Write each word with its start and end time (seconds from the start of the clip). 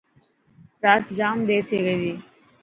رات 0.83 1.05
جام 1.17 1.37
دير 1.47 1.61
ٿي 1.69 1.77
گئي 1.85 1.97
تي. 2.03 2.13